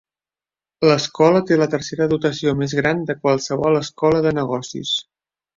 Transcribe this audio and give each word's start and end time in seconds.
L'escola 0.87 1.41
té 1.51 1.57
la 1.59 1.67
tercera 1.75 2.09
dotació 2.15 2.55
més 2.63 2.75
gran 2.81 3.07
de 3.11 3.19
qualsevol 3.21 3.81
escola 3.85 4.27
de 4.29 4.37
negocis. 4.43 4.99